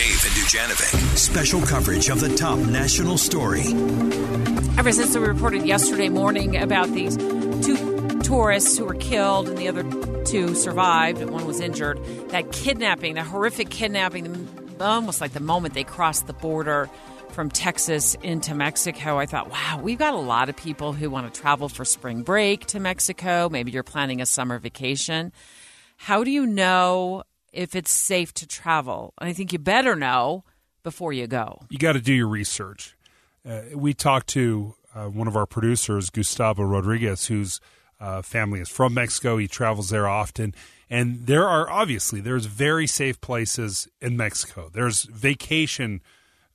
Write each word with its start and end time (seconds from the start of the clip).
Dave 0.00 0.24
and 0.24 0.34
Dujanovic. 0.34 1.18
Special 1.18 1.60
coverage 1.60 2.08
of 2.08 2.20
the 2.20 2.34
top 2.34 2.58
national 2.58 3.18
story. 3.18 3.60
Ever 4.78 4.92
since 4.92 5.14
we 5.14 5.22
reported 5.22 5.66
yesterday 5.66 6.08
morning 6.08 6.56
about 6.56 6.88
these 6.92 7.18
two 7.18 8.20
tourists 8.20 8.78
who 8.78 8.86
were 8.86 8.94
killed 8.94 9.50
and 9.50 9.58
the 9.58 9.68
other 9.68 9.82
two 10.24 10.54
survived, 10.54 11.22
one 11.24 11.46
was 11.46 11.60
injured, 11.60 12.02
that 12.30 12.50
kidnapping, 12.50 13.12
the 13.16 13.22
horrific 13.22 13.68
kidnapping, 13.68 14.48
almost 14.80 15.20
like 15.20 15.34
the 15.34 15.40
moment 15.40 15.74
they 15.74 15.84
crossed 15.84 16.26
the 16.26 16.32
border 16.32 16.88
from 17.32 17.50
Texas 17.50 18.16
into 18.22 18.54
Mexico, 18.54 19.18
I 19.18 19.26
thought, 19.26 19.50
wow, 19.50 19.80
we've 19.82 19.98
got 19.98 20.14
a 20.14 20.18
lot 20.18 20.48
of 20.48 20.56
people 20.56 20.94
who 20.94 21.10
want 21.10 21.30
to 21.30 21.40
travel 21.42 21.68
for 21.68 21.84
spring 21.84 22.22
break 22.22 22.64
to 22.68 22.80
Mexico. 22.80 23.50
Maybe 23.50 23.70
you're 23.70 23.82
planning 23.82 24.22
a 24.22 24.26
summer 24.26 24.58
vacation. 24.58 25.30
How 25.98 26.24
do 26.24 26.30
you 26.30 26.46
know 26.46 27.24
if 27.52 27.74
it's 27.74 27.90
safe 27.90 28.32
to 28.34 28.46
travel? 28.46 29.14
And 29.18 29.28
I 29.28 29.32
think 29.32 29.52
you 29.52 29.58
better 29.58 29.96
know 29.96 30.44
before 30.82 31.12
you 31.12 31.26
go. 31.26 31.60
You 31.68 31.78
got 31.78 31.92
to 31.92 32.00
do 32.00 32.12
your 32.12 32.28
research. 32.28 32.96
Uh, 33.48 33.62
we 33.74 33.94
talked 33.94 34.28
to 34.28 34.74
uh, 34.94 35.06
one 35.06 35.28
of 35.28 35.36
our 35.36 35.46
producers, 35.46 36.10
Gustavo 36.10 36.62
Rodriguez, 36.62 37.26
whose 37.26 37.60
uh, 38.00 38.22
family 38.22 38.60
is 38.60 38.68
from 38.68 38.94
Mexico. 38.94 39.36
He 39.36 39.46
travels 39.46 39.90
there 39.90 40.08
often. 40.08 40.54
And 40.88 41.26
there 41.26 41.46
are 41.46 41.70
obviously 41.70 42.20
there's 42.20 42.46
very 42.46 42.86
safe 42.86 43.20
places 43.20 43.88
in 44.00 44.16
Mexico. 44.16 44.70
There's 44.72 45.04
vacation 45.04 46.02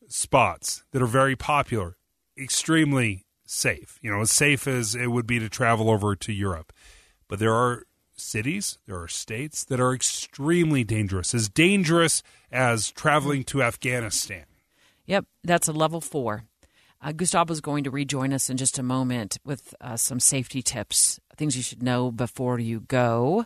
spots 0.07 0.83
that 0.91 1.01
are 1.01 1.07
very 1.07 1.35
popular, 1.35 1.95
extremely 2.37 3.25
safe. 3.45 3.97
You 4.01 4.11
know, 4.11 4.21
as 4.21 4.31
safe 4.31 4.67
as 4.67 4.95
it 4.95 5.07
would 5.07 5.27
be 5.27 5.39
to 5.39 5.49
travel 5.49 5.89
over 5.89 6.15
to 6.15 6.33
Europe. 6.33 6.73
But 7.27 7.39
there 7.39 7.53
are 7.53 7.83
cities, 8.15 8.77
there 8.87 9.01
are 9.01 9.07
states 9.07 9.63
that 9.65 9.79
are 9.79 9.93
extremely 9.93 10.83
dangerous, 10.83 11.33
as 11.33 11.49
dangerous 11.49 12.23
as 12.51 12.91
traveling 12.91 13.43
to 13.45 13.63
Afghanistan. 13.63 14.45
Yep, 15.05 15.25
that's 15.43 15.67
a 15.67 15.73
level 15.73 16.01
four. 16.01 16.45
Uh, 17.01 17.11
Gustavo 17.11 17.53
is 17.53 17.61
going 17.61 17.83
to 17.83 17.91
rejoin 17.91 18.33
us 18.33 18.49
in 18.49 18.57
just 18.57 18.79
a 18.79 18.83
moment 18.83 19.37
with 19.45 19.75
uh, 19.79 19.97
some 19.97 20.19
safety 20.19 20.61
tips, 20.61 21.19
things 21.37 21.55
you 21.55 21.61
should 21.61 21.83
know 21.83 22.11
before 22.11 22.59
you 22.59 22.79
go. 22.79 23.45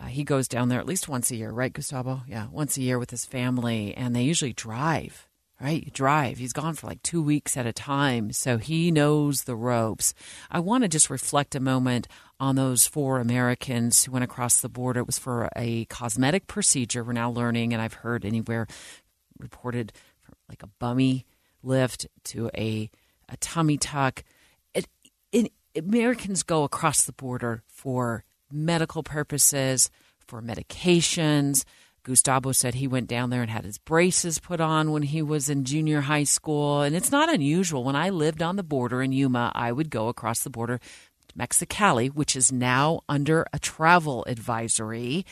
Uh, 0.00 0.06
he 0.06 0.24
goes 0.24 0.48
down 0.48 0.68
there 0.68 0.80
at 0.80 0.86
least 0.86 1.08
once 1.08 1.30
a 1.30 1.36
year, 1.36 1.50
right, 1.50 1.72
Gustavo? 1.72 2.22
Yeah, 2.26 2.46
once 2.50 2.76
a 2.76 2.82
year 2.82 2.98
with 2.98 3.10
his 3.10 3.26
family, 3.26 3.94
and 3.94 4.14
they 4.16 4.22
usually 4.22 4.52
drive 4.52 5.27
right? 5.60 5.84
You 5.84 5.90
drive. 5.90 6.38
He's 6.38 6.52
gone 6.52 6.74
for 6.74 6.86
like 6.86 7.02
two 7.02 7.22
weeks 7.22 7.56
at 7.56 7.66
a 7.66 7.72
time, 7.72 8.32
so 8.32 8.58
he 8.58 8.90
knows 8.90 9.44
the 9.44 9.56
ropes. 9.56 10.14
I 10.50 10.60
want 10.60 10.82
to 10.82 10.88
just 10.88 11.10
reflect 11.10 11.54
a 11.54 11.60
moment 11.60 12.06
on 12.38 12.54
those 12.54 12.86
four 12.86 13.18
Americans 13.18 14.04
who 14.04 14.12
went 14.12 14.24
across 14.24 14.60
the 14.60 14.68
border. 14.68 15.00
It 15.00 15.06
was 15.06 15.18
for 15.18 15.48
a 15.56 15.84
cosmetic 15.86 16.46
procedure. 16.46 17.02
We're 17.02 17.12
now 17.12 17.30
learning, 17.30 17.72
and 17.72 17.82
I've 17.82 17.94
heard 17.94 18.24
anywhere 18.24 18.66
reported 19.38 19.92
from 20.22 20.34
like 20.48 20.62
a 20.62 20.68
bummy 20.78 21.26
lift 21.62 22.06
to 22.24 22.50
a, 22.56 22.90
a 23.28 23.36
tummy 23.38 23.78
tuck. 23.78 24.22
It, 24.74 24.86
it, 25.32 25.52
Americans 25.74 26.42
go 26.44 26.62
across 26.62 27.02
the 27.02 27.12
border 27.12 27.62
for 27.66 28.24
medical 28.50 29.02
purposes, 29.02 29.90
for 30.26 30.40
medications, 30.40 31.64
Gustavo 32.08 32.52
said 32.52 32.74
he 32.74 32.88
went 32.88 33.06
down 33.06 33.28
there 33.28 33.42
and 33.42 33.50
had 33.50 33.64
his 33.64 33.76
braces 33.76 34.38
put 34.38 34.60
on 34.60 34.92
when 34.92 35.02
he 35.02 35.20
was 35.20 35.50
in 35.50 35.64
junior 35.64 36.00
high 36.00 36.24
school. 36.24 36.80
And 36.80 36.96
it's 36.96 37.12
not 37.12 37.32
unusual. 37.32 37.84
When 37.84 37.96
I 37.96 38.08
lived 38.08 38.42
on 38.42 38.56
the 38.56 38.62
border 38.62 39.02
in 39.02 39.12
Yuma, 39.12 39.52
I 39.54 39.72
would 39.72 39.90
go 39.90 40.08
across 40.08 40.42
the 40.42 40.50
border 40.50 40.78
to 40.78 41.34
Mexicali, 41.36 42.08
which 42.08 42.34
is 42.34 42.50
now 42.50 43.00
under 43.10 43.46
a 43.52 43.58
travel 43.58 44.24
advisory. 44.26 45.26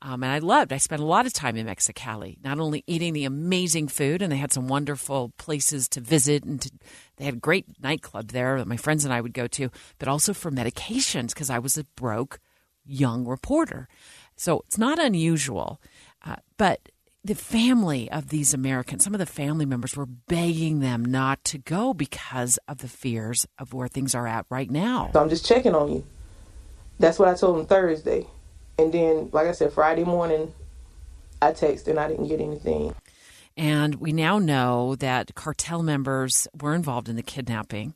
Um, 0.00 0.22
and 0.22 0.32
I 0.32 0.38
loved. 0.38 0.72
I 0.72 0.78
spent 0.78 1.02
a 1.02 1.06
lot 1.06 1.26
of 1.26 1.34
time 1.34 1.56
in 1.56 1.66
Mexicali, 1.66 2.42
not 2.42 2.58
only 2.58 2.84
eating 2.86 3.12
the 3.12 3.24
amazing 3.24 3.88
food, 3.88 4.22
and 4.22 4.32
they 4.32 4.36
had 4.36 4.52
some 4.52 4.66
wonderful 4.66 5.32
places 5.36 5.88
to 5.90 6.00
visit, 6.00 6.42
and 6.44 6.60
to, 6.62 6.70
they 7.16 7.24
had 7.26 7.34
a 7.34 7.38
great 7.38 7.66
nightclub 7.82 8.28
there 8.28 8.58
that 8.58 8.66
my 8.66 8.76
friends 8.76 9.04
and 9.04 9.12
I 9.12 9.20
would 9.20 9.34
go 9.34 9.46
to, 9.48 9.70
but 9.98 10.08
also 10.08 10.32
for 10.32 10.50
medications 10.50 11.28
because 11.28 11.50
I 11.50 11.58
was 11.58 11.76
a 11.76 11.84
broke 11.96 12.38
young 12.86 13.26
reporter. 13.26 13.88
So 14.36 14.62
it's 14.66 14.78
not 14.78 14.98
unusual. 14.98 15.80
Uh, 16.24 16.36
but 16.56 16.88
the 17.22 17.34
family 17.34 18.10
of 18.10 18.28
these 18.28 18.52
Americans, 18.52 19.04
some 19.04 19.14
of 19.14 19.18
the 19.18 19.26
family 19.26 19.64
members 19.64 19.96
were 19.96 20.06
begging 20.06 20.80
them 20.80 21.04
not 21.04 21.42
to 21.44 21.58
go 21.58 21.94
because 21.94 22.58
of 22.68 22.78
the 22.78 22.88
fears 22.88 23.46
of 23.58 23.72
where 23.72 23.88
things 23.88 24.14
are 24.14 24.26
at 24.26 24.46
right 24.50 24.70
now. 24.70 25.10
So 25.12 25.20
I'm 25.20 25.30
just 25.30 25.46
checking 25.46 25.74
on 25.74 25.90
you. 25.90 26.06
That's 26.98 27.18
what 27.18 27.28
I 27.28 27.34
told 27.34 27.58
them 27.58 27.66
Thursday. 27.66 28.26
And 28.78 28.92
then, 28.92 29.30
like 29.32 29.46
I 29.46 29.52
said, 29.52 29.72
Friday 29.72 30.04
morning, 30.04 30.52
I 31.40 31.52
texted 31.52 31.88
and 31.88 31.98
I 31.98 32.08
didn't 32.08 32.28
get 32.28 32.40
anything. 32.40 32.94
And 33.56 33.96
we 33.96 34.12
now 34.12 34.38
know 34.38 34.96
that 34.96 35.34
cartel 35.34 35.82
members 35.82 36.48
were 36.60 36.74
involved 36.74 37.08
in 37.08 37.16
the 37.16 37.22
kidnapping 37.22 37.94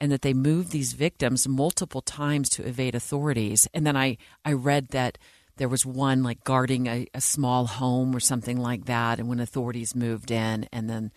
and 0.00 0.10
that 0.10 0.22
they 0.22 0.34
moved 0.34 0.70
these 0.72 0.92
victims 0.92 1.46
multiple 1.46 2.00
times 2.00 2.48
to 2.50 2.66
evade 2.66 2.94
authorities. 2.94 3.68
And 3.72 3.86
then 3.86 3.96
I, 3.96 4.16
I 4.44 4.52
read 4.52 4.88
that 4.88 5.18
there 5.56 5.68
was 5.68 5.86
one 5.86 6.22
like 6.22 6.44
guarding 6.44 6.86
a, 6.86 7.06
a 7.14 7.20
small 7.20 7.66
home 7.66 8.14
or 8.14 8.20
something 8.20 8.58
like 8.58 8.86
that. 8.86 9.18
And 9.18 9.28
when 9.28 9.40
authorities 9.40 9.94
moved 9.94 10.30
in, 10.30 10.68
and 10.72 10.88
then 10.88 11.12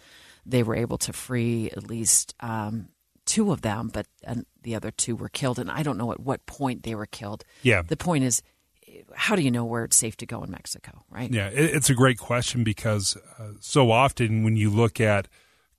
they 0.46 0.64
were 0.64 0.76
able 0.76 0.98
to 1.00 1.14
free 1.14 1.70
at 1.72 1.90
least 1.90 2.36
um, 2.40 2.90
two 3.26 3.52
of 3.52 3.62
them, 3.62 3.90
but 3.94 4.08
the 4.64 4.76
other 4.76 4.92
two 4.92 5.16
were 5.16 5.30
killed. 5.30 5.60
And 5.60 5.70
I 5.70 5.84
don't 5.84 5.98
know 5.98 6.12
at 6.12 6.20
what 6.20 6.46
point 6.46 6.84
they 6.84 6.96
were 6.96 7.06
killed. 7.06 7.44
Yeah. 7.62 7.84
The 7.84 7.98
point 7.98 8.24
is, 8.24 8.42
how 9.14 9.36
do 9.36 9.42
you 9.42 9.52
know 9.52 9.66
where 9.66 9.84
it's 9.84 9.98
safe 9.98 10.18
to 10.18 10.26
go 10.26 10.44
in 10.44 10.52
Mexico, 10.52 11.04
right? 11.10 11.32
Yeah, 11.32 11.50
it's 11.54 11.90
a 11.90 11.94
great 11.94 12.18
question 12.18 12.64
because 12.64 13.18
uh, 13.38 13.52
so 13.60 13.92
often 13.92 14.44
when 14.44 14.56
you 14.58 14.70
look 14.70 15.00
at 15.00 15.28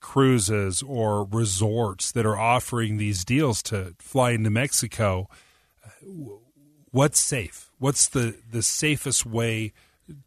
cruises 0.01 0.83
or 0.83 1.25
resorts 1.25 2.13
that 2.13 2.25
are 2.25 2.39
offering 2.39 2.97
these 2.97 3.25
deals 3.25 3.63
to 3.65 3.95
fly 3.99 4.31
into 4.31 4.51
Mexico, 4.51 5.29
uh, 5.85 5.91
what's 6.91 7.21
safe? 7.21 7.71
what's 7.81 8.07
the 8.09 8.37
the 8.49 8.63
safest 8.63 9.27
way 9.27 9.73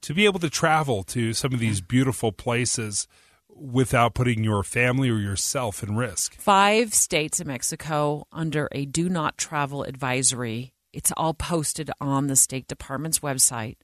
to 0.02 0.14
be 0.14 0.26
able 0.26 0.40
to 0.40 0.50
travel 0.50 1.04
to 1.04 1.34
some 1.34 1.54
of 1.54 1.60
these 1.60 1.80
beautiful 1.80 2.32
places 2.32 3.08
without 3.56 4.14
putting 4.14 4.44
your 4.44 4.64
family 4.64 5.10
or 5.10 5.20
yourself 5.20 5.84
in 5.84 5.96
risk. 5.96 6.36
Five 6.40 6.94
states 6.94 7.40
in 7.40 7.48
Mexico 7.48 8.26
under 8.32 8.68
a 8.72 8.86
do 8.86 9.10
not 9.10 9.38
travel 9.38 9.84
advisory. 9.84 10.74
It's 10.92 11.12
all 11.16 11.34
posted 11.34 11.92
on 12.02 12.28
the 12.28 12.36
State 12.36 12.68
Department's 12.68 13.20
website. 13.20 13.78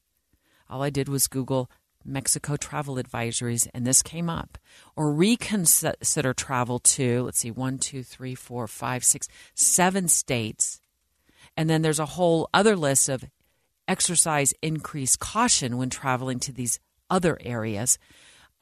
All 0.70 0.82
I 0.82 0.90
did 0.90 1.08
was 1.08 1.28
Google 1.28 1.70
Mexico 2.06 2.56
travel 2.56 2.96
advisories, 2.96 3.68
and 3.74 3.86
this 3.86 4.02
came 4.02 4.30
up. 4.30 4.58
Or 4.96 5.12
reconsider 5.12 6.34
travel 6.34 6.80
to, 6.80 7.24
let's 7.24 7.40
see, 7.40 7.52
one, 7.52 7.78
two, 7.78 8.04
three, 8.04 8.36
four, 8.36 8.68
five, 8.68 9.04
six, 9.04 9.28
seven 9.54 10.08
states. 10.08 10.80
And 11.60 11.70
then 11.70 11.82
there's 11.82 12.00
a 12.00 12.06
whole 12.06 12.50
other 12.54 12.78
list 12.78 13.10
of 13.10 13.26
exercise 13.86 14.54
increased 14.62 15.20
caution 15.20 15.78
when 15.78 15.90
traveling 15.90 16.40
to 16.40 16.54
these 16.54 16.80
other 17.10 17.38
areas. 17.42 18.00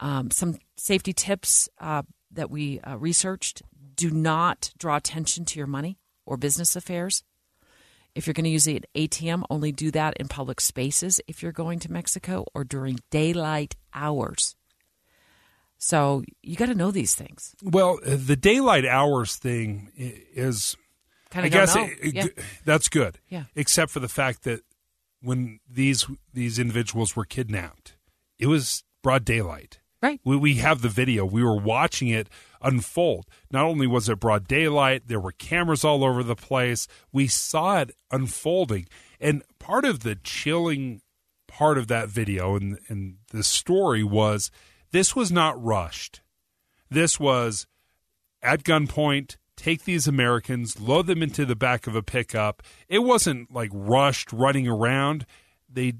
Um, 0.00 0.32
some 0.32 0.58
safety 0.76 1.12
tips 1.12 1.68
uh, 1.78 2.02
that 2.32 2.50
we 2.50 2.80
uh, 2.80 2.96
researched 2.96 3.62
do 3.94 4.10
not 4.10 4.72
draw 4.76 4.96
attention 4.96 5.44
to 5.44 5.60
your 5.60 5.68
money 5.68 6.00
or 6.26 6.36
business 6.36 6.74
affairs. 6.74 7.22
If 8.16 8.26
you're 8.26 8.34
going 8.34 8.42
to 8.46 8.50
use 8.50 8.66
an 8.66 8.80
ATM, 8.96 9.44
only 9.48 9.70
do 9.70 9.92
that 9.92 10.16
in 10.16 10.26
public 10.26 10.60
spaces 10.60 11.20
if 11.28 11.40
you're 11.40 11.52
going 11.52 11.78
to 11.78 11.92
Mexico 11.92 12.46
or 12.52 12.64
during 12.64 12.98
daylight 13.12 13.76
hours. 13.94 14.56
So 15.78 16.24
you 16.42 16.56
got 16.56 16.66
to 16.66 16.74
know 16.74 16.90
these 16.90 17.14
things. 17.14 17.54
Well, 17.62 18.00
the 18.04 18.34
daylight 18.34 18.84
hours 18.84 19.36
thing 19.36 19.92
is, 19.94 20.76
kind 21.30 21.46
of 21.46 21.52
I 21.52 21.56
guess 21.56 21.76
it, 21.76 22.14
yeah. 22.14 22.26
that's 22.64 22.88
good. 22.88 23.18
Yeah. 23.28 23.44
Except 23.54 23.90
for 23.90 24.00
the 24.00 24.08
fact 24.08 24.44
that 24.44 24.62
when 25.20 25.60
these 25.68 26.06
these 26.32 26.58
individuals 26.58 27.16
were 27.16 27.24
kidnapped. 27.24 27.96
It 28.38 28.46
was 28.46 28.84
broad 29.02 29.24
daylight. 29.24 29.80
Right. 30.00 30.20
We, 30.24 30.36
we 30.36 30.54
have 30.56 30.80
the 30.80 30.88
video. 30.88 31.24
We 31.24 31.42
were 31.42 31.56
watching 31.56 32.08
it 32.08 32.28
unfold. 32.62 33.26
Not 33.50 33.64
only 33.64 33.86
was 33.88 34.08
it 34.08 34.20
broad 34.20 34.46
daylight, 34.46 35.08
there 35.08 35.18
were 35.18 35.32
cameras 35.32 35.84
all 35.84 36.04
over 36.04 36.22
the 36.22 36.36
place. 36.36 36.86
We 37.12 37.26
saw 37.26 37.80
it 37.80 37.90
unfolding. 38.12 38.86
And 39.20 39.42
part 39.58 39.84
of 39.84 40.00
the 40.00 40.14
chilling 40.14 41.02
part 41.48 41.78
of 41.78 41.88
that 41.88 42.08
video 42.08 42.54
and, 42.54 42.78
and 42.88 43.16
the 43.32 43.42
story 43.42 44.04
was 44.04 44.52
this 44.92 45.16
was 45.16 45.32
not 45.32 45.60
rushed. 45.62 46.20
This 46.88 47.18
was 47.18 47.66
at 48.40 48.62
gunpoint, 48.62 49.36
take 49.58 49.84
these 49.84 50.08
Americans, 50.08 50.80
load 50.80 51.06
them 51.06 51.22
into 51.22 51.44
the 51.44 51.56
back 51.56 51.86
of 51.86 51.94
a 51.94 52.02
pickup. 52.02 52.62
It 52.88 53.00
wasn't 53.00 53.52
like 53.52 53.70
rushed 53.72 54.32
running 54.32 54.66
around. 54.66 55.26
They 55.68 55.94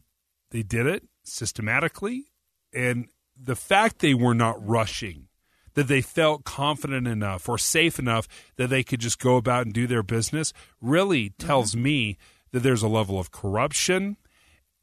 they 0.50 0.62
did 0.62 0.87
it 0.87 1.05
systematically 1.25 2.28
and 2.72 3.08
the 3.38 3.56
fact 3.56 3.99
they 3.99 4.14
were 4.14 4.34
not 4.34 4.66
rushing 4.66 5.28
that 5.75 5.88
they 5.88 6.00
felt 6.00 6.44
confident 6.44 7.06
enough 7.06 7.49
or 7.49 7.58
safe 7.58 7.99
enough 7.99 8.26
that 8.56 8.69
they 8.69 8.82
could 8.82 9.00
just 9.00 9.19
go 9.19 9.37
about 9.37 9.64
and 9.64 9.75
do 9.75 9.87
their 9.87 10.02
business 10.02 10.52
really 10.81 11.31
tells 11.38 11.72
mm-hmm. 11.72 11.82
me 11.82 12.19
that 12.52 12.61
there's 12.61 12.82
a 12.82 12.88
level 12.88 13.19
of 13.19 13.31
corruption. 13.31 14.16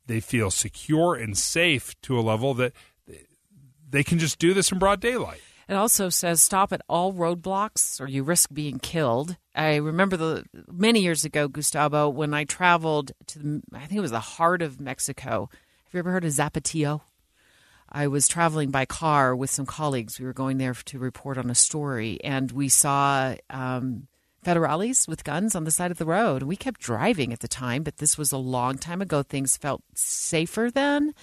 They 0.05 0.19
feel 0.19 0.51
secure 0.51 1.15
and 1.15 1.37
safe 1.37 1.99
to 2.03 2.17
a 2.17 2.21
level 2.21 2.53
that 2.55 2.73
they 3.89 4.03
can 4.03 4.19
just 4.19 4.39
do 4.39 4.53
this 4.53 4.71
in 4.71 4.79
broad 4.79 5.01
daylight. 5.01 5.41
It 5.67 5.73
also 5.73 6.09
says 6.09 6.41
stop 6.41 6.71
at 6.71 6.81
all 6.87 7.13
roadblocks 7.13 7.99
or 7.99 8.07
you 8.07 8.23
risk 8.23 8.49
being 8.53 8.79
killed. 8.79 9.37
I 9.55 9.77
remember 9.77 10.17
the 10.17 10.45
many 10.71 10.99
years 11.01 11.25
ago, 11.25 11.47
Gustavo, 11.47 12.09
when 12.09 12.33
I 12.33 12.43
traveled 12.43 13.11
to 13.27 13.39
the, 13.39 13.61
I 13.73 13.85
think 13.85 13.97
it 13.97 14.01
was 14.01 14.11
the 14.11 14.19
heart 14.19 14.61
of 14.61 14.79
Mexico. 14.79 15.49
Have 15.85 15.93
you 15.93 15.99
ever 15.99 16.11
heard 16.11 16.25
of 16.25 16.31
Zapatillo? 16.31 17.01
I 17.89 18.07
was 18.07 18.27
traveling 18.27 18.71
by 18.71 18.85
car 18.85 19.35
with 19.35 19.49
some 19.49 19.65
colleagues. 19.65 20.19
We 20.19 20.25
were 20.25 20.33
going 20.33 20.57
there 20.57 20.73
to 20.73 20.99
report 20.99 21.37
on 21.37 21.49
a 21.49 21.55
story, 21.55 22.19
and 22.23 22.51
we 22.51 22.67
saw 22.67 23.35
um, 23.49 24.07
federales 24.45 25.07
with 25.07 25.23
guns 25.23 25.55
on 25.55 25.63
the 25.63 25.71
side 25.71 25.91
of 25.91 25.97
the 25.97 26.05
road. 26.05 26.43
We 26.43 26.55
kept 26.55 26.81
driving 26.81 27.31
at 27.31 27.39
the 27.39 27.47
time, 27.47 27.83
but 27.83 27.97
this 27.97 28.17
was 28.17 28.31
a 28.31 28.37
long 28.37 28.77
time 28.77 29.01
ago. 29.01 29.23
Things 29.23 29.55
felt 29.55 29.81
safer 29.93 30.69
then. 30.71 31.13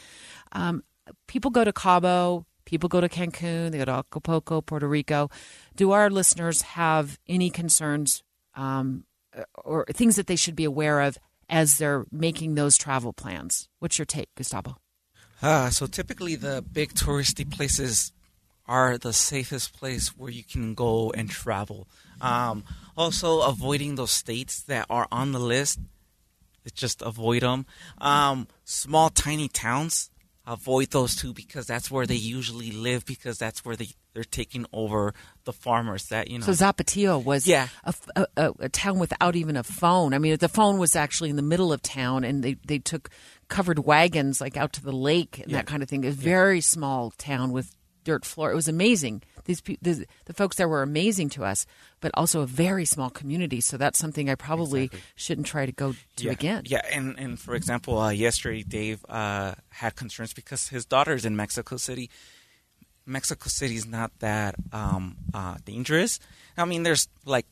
Um, 0.53 0.83
people 1.27 1.51
go 1.51 1.65
to 1.65 1.73
Cabo, 1.73 2.47
people 2.65 2.89
go 2.89 3.01
to 3.01 3.09
Cancun, 3.09 3.71
they 3.71 3.79
go 3.79 3.85
to 3.85 3.93
Acapulco, 3.93 4.61
Puerto 4.61 4.89
Rico. 4.89 5.31
Do 5.77 5.93
our 5.93 6.11
listeners 6.11 6.63
have 6.63 7.19
any 7.29 7.51
concerns 7.51 8.23
um, 8.55 9.05
or 9.65 9.85
things 9.87 10.17
that 10.17 10.27
they 10.27 10.37
should 10.37 10.57
be 10.57 10.65
aware 10.65 11.01
of 11.01 11.19
as 11.49 11.79
they're 11.79 12.05
making 12.11 12.55
those 12.55 12.77
travel 12.77 13.13
plans? 13.13 13.69
What's 13.79 13.99
your 13.99 14.07
take, 14.07 14.35
Gustavo? 14.35 14.77
Uh, 15.43 15.71
so 15.71 15.87
typically, 15.87 16.37
the 16.37 16.63
big 16.63 16.95
touristy 16.95 17.51
places 17.51 18.13
are 18.67 18.97
the 18.97 19.13
safest 19.13 19.77
place 19.77 20.17
where 20.17 20.31
you 20.31 20.45
can 20.45 20.75
go 20.75 21.11
and 21.11 21.29
travel. 21.29 21.89
Um, 22.21 22.65
also, 22.97 23.41
avoiding 23.41 23.97
those 23.97 24.13
states 24.13 24.63
that 24.63 24.87
are 24.89 25.09
on 25.11 25.33
the 25.33 25.41
list, 25.41 25.81
just 26.73 27.03
avoid 27.03 27.43
them. 27.43 27.67
Um, 27.99 28.47
small, 28.65 29.11
tiny 29.11 29.49
towns, 29.49 30.11
avoid 30.47 30.91
those 30.91 31.15
two 31.15 31.33
because 31.33 31.67
that's 31.67 31.91
where 31.91 32.07
they 32.07 32.17
usually 32.17 32.73
live 32.73 33.05
because 33.05 33.39
that's 33.39 33.65
where 33.65 33.77
they 33.77 33.89
they're 34.15 34.25
taking 34.25 34.67
over 34.73 35.15
the 35.45 35.53
farmers 35.53 36.07
that 36.09 36.29
you 36.29 36.39
know. 36.39 36.45
So 36.45 36.53
Zapatillo 36.53 37.23
was 37.23 37.47
Yeah. 37.47 37.69
a, 37.85 38.27
a, 38.37 38.53
a, 38.61 38.69
town 38.69 38.99
without 38.99 39.37
even 39.37 39.57
a 39.57 39.63
phone. 39.63 40.13
I 40.13 40.19
mean, 40.19 40.37
the 40.37 40.49
phone 40.49 40.79
was 40.79 40.95
actually 40.97 41.31
in 41.31 41.37
the 41.37 41.43
middle 41.43 41.73
of 41.73 41.81
town, 41.83 42.25
and 42.25 42.43
they 42.43 42.55
they 42.67 42.79
took 42.79 43.11
covered 43.49 43.79
wagons 43.79 44.41
like 44.41 44.57
out 44.57 44.73
to 44.75 44.83
the 44.83 44.93
lake 44.93 45.39
and 45.39 45.53
that 45.55 45.67
kind 45.67 45.83
of 45.83 45.89
thing. 45.89 46.05
A 46.05 46.11
very 46.11 46.61
small 46.61 47.11
town 47.13 47.53
with 47.53 47.75
dirt 48.05 48.25
floor. 48.25 48.53
It 48.53 48.55
was 48.55 48.69
amazing. 48.69 49.23
These 49.45 49.61
the, 49.81 50.07
the 50.27 50.33
folks 50.33 50.57
there 50.57 50.69
were 50.69 50.83
amazing 50.83 51.31
to 51.31 51.45
us, 51.45 51.67
but 52.01 52.11
also 52.15 52.41
a 52.43 52.47
very 52.47 52.85
small 52.85 53.11
community. 53.11 53.61
So 53.61 53.77
that's 53.77 53.99
something 53.99 54.31
I 54.31 54.35
probably 54.35 54.91
shouldn't 55.15 55.47
try 55.47 55.67
to 55.67 55.73
go 55.73 55.95
to 56.17 56.25
yeah. 56.25 56.33
again. 56.33 56.63
Yeah, 56.67 56.83
and 56.93 57.19
and 57.19 57.39
for 57.39 57.55
example, 57.55 57.99
uh, 57.99 58.11
yesterday 58.11 58.63
Dave 58.63 59.05
uh, 59.09 59.55
had 59.71 59.97
concerns 59.97 60.33
because 60.33 60.69
his 60.69 60.85
daughter's 60.85 61.25
in 61.25 61.37
Mexico 61.37 61.77
City. 61.77 62.11
Mexico 63.05 63.49
City 63.49 63.75
is 63.75 63.87
not 63.87 64.13
that 64.21 64.55
um, 64.73 65.17
uh, 65.35 65.57
dangerous. 65.65 66.21
I 66.57 66.65
mean, 66.65 66.85
there's 66.85 67.09
like 67.25 67.47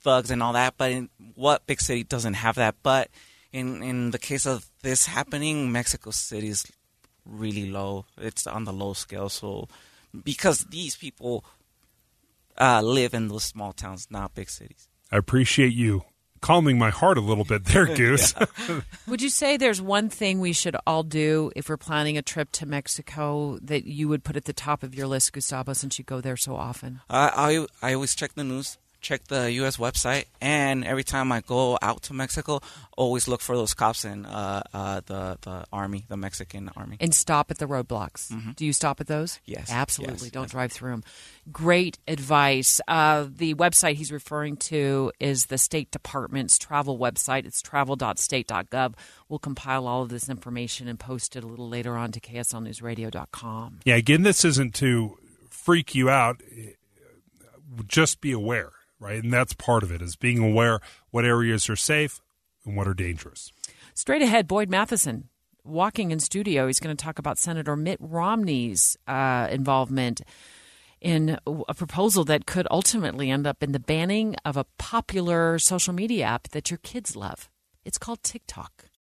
thugs 0.00 0.30
and 0.30 0.42
all 0.42 0.54
that, 0.54 0.74
but 0.78 0.90
in 0.90 1.10
what 1.34 1.66
big 1.66 1.80
city 1.80 2.04
doesn't 2.04 2.34
have 2.34 2.54
that? 2.56 2.76
But 2.82 3.10
in 3.52 3.82
in 3.82 4.10
the 4.10 4.18
case 4.18 4.46
of 4.46 4.70
this 4.82 5.06
happening, 5.06 5.72
Mexico 5.72 6.10
City 6.10 6.48
is 6.48 6.64
really 7.28 7.70
low. 7.70 8.06
It's 8.16 8.46
on 8.46 8.64
the 8.64 8.72
low 8.72 8.94
scale. 8.94 9.28
So 9.28 9.68
because 10.24 10.64
these 10.64 10.96
people 10.96 11.44
uh, 12.58 12.82
live 12.82 13.14
in 13.14 13.28
those 13.28 13.44
small 13.44 13.72
towns, 13.72 14.08
not 14.10 14.34
big 14.34 14.50
cities. 14.50 14.88
I 15.12 15.16
appreciate 15.16 15.72
you 15.72 16.04
calming 16.40 16.78
my 16.78 16.90
heart 16.90 17.18
a 17.18 17.20
little 17.20 17.44
bit 17.44 17.64
there, 17.64 17.86
Goose. 17.96 18.34
Would 19.06 19.22
you 19.22 19.28
say 19.28 19.56
there's 19.56 19.82
one 19.82 20.08
thing 20.08 20.40
we 20.40 20.52
should 20.52 20.76
all 20.86 21.02
do 21.02 21.50
if 21.56 21.68
we're 21.68 21.76
planning 21.76 22.16
a 22.16 22.22
trip 22.22 22.50
to 22.52 22.66
Mexico 22.66 23.58
that 23.62 23.86
you 23.86 24.08
would 24.08 24.24
put 24.24 24.36
at 24.36 24.44
the 24.44 24.52
top 24.52 24.82
of 24.82 24.94
your 24.94 25.06
list, 25.06 25.32
Gustavo, 25.32 25.72
since 25.72 25.98
you 25.98 26.04
go 26.04 26.20
there 26.20 26.36
so 26.36 26.56
often? 26.56 27.00
Uh, 27.08 27.30
I 27.34 27.66
I 27.82 27.94
always 27.94 28.14
check 28.14 28.34
the 28.34 28.44
news, 28.44 28.78
check 29.00 29.24
the 29.28 29.50
U.S. 29.52 29.76
website, 29.76 30.24
and 30.40 30.84
every 30.84 31.04
time 31.04 31.30
I 31.32 31.40
go 31.40 31.78
out 31.80 32.02
to 32.04 32.14
Mexico, 32.14 32.60
always 32.96 33.28
look 33.28 33.40
for 33.40 33.56
those 33.56 33.74
cops 33.74 34.04
in 34.04 34.26
uh, 34.26 34.62
uh, 34.74 35.00
the 35.06 35.38
the 35.42 35.64
army, 35.72 36.04
the 36.08 36.16
Mexican 36.16 36.70
army. 36.76 36.96
and 37.00 37.14
stop 37.14 37.50
at 37.50 37.58
the 37.58 37.66
roadblocks. 37.66 38.32
Do 38.56 38.66
you 38.66 38.72
stop 38.72 39.00
at 39.00 39.06
those? 39.06 39.34
Mm-hmm. 39.34 39.52
Yes, 39.52 39.70
Absolutely. 39.70 40.26
yes, 40.26 40.30
Don't 40.32 40.42
yes. 40.44 40.50
drive 40.50 40.72
through 40.72 40.90
them. 40.90 41.04
Great 41.52 41.98
advice. 42.08 42.80
Uh, 42.88 43.26
the 43.34 43.54
website 43.54 43.94
he's 43.94 44.12
referring 44.12 44.56
to 44.56 45.12
is 45.20 45.46
the 45.46 45.58
State 45.58 45.90
Department's 45.90 46.58
travel 46.58 46.98
website. 46.98 47.46
It's 47.46 47.62
travel.state.gov. 47.62 48.94
We'll 49.28 49.38
compile 49.38 49.86
all 49.86 50.02
of 50.02 50.08
this 50.08 50.28
information 50.28 50.88
and 50.88 50.98
post 50.98 51.36
it 51.36 51.44
a 51.44 51.46
little 51.46 51.68
later 51.68 51.96
on 51.96 52.12
to 52.12 52.20
kslnewsradio.com. 52.20 53.80
yeah, 53.84 53.94
again, 53.96 54.22
this 54.22 54.44
isn't 54.44 54.74
to 54.76 55.16
freak 55.50 55.94
you 55.94 56.10
out. 56.10 56.42
Just 57.86 58.20
be 58.20 58.32
aware, 58.32 58.70
right? 59.00 59.22
And 59.22 59.32
that's 59.32 59.52
part 59.52 59.82
of 59.82 59.92
it 59.92 60.02
is 60.02 60.16
being 60.16 60.38
aware 60.38 60.80
what 61.10 61.24
areas 61.24 61.68
are 61.68 61.76
safe 61.76 62.20
and 62.64 62.76
what 62.76 62.88
are 62.88 62.94
dangerous. 62.94 63.52
Straight 63.94 64.22
ahead, 64.22 64.46
Boyd 64.46 64.70
Matheson 64.70 65.28
walking 65.64 66.10
in 66.10 66.18
studio. 66.18 66.66
He's 66.66 66.80
going 66.80 66.96
to 66.96 67.02
talk 67.02 67.18
about 67.18 67.38
Senator 67.38 67.76
Mitt 67.76 67.98
Romney's 68.00 68.96
uh, 69.06 69.48
involvement 69.50 70.22
in 71.00 71.38
a 71.46 71.74
proposal 71.74 72.24
that 72.24 72.46
could 72.46 72.66
ultimately 72.70 73.30
end 73.30 73.46
up 73.46 73.62
in 73.62 73.72
the 73.72 73.78
banning 73.78 74.34
of 74.44 74.56
a 74.56 74.64
popular 74.78 75.58
social 75.58 75.92
media 75.92 76.24
app 76.24 76.48
that 76.48 76.70
your 76.70 76.78
kids 76.78 77.14
love. 77.14 77.48
It's 77.84 77.98
called 77.98 78.22
TikTok. 78.22 78.87